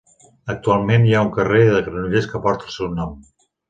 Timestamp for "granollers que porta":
1.91-2.71